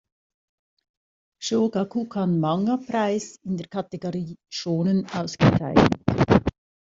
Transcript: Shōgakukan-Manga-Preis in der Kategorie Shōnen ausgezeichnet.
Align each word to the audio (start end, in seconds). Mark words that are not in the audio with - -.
Shōgakukan-Manga-Preis 1.43 3.35
in 3.45 3.57
der 3.57 3.67
Kategorie 3.67 4.35
Shōnen 4.51 5.07
ausgezeichnet. 5.15 5.95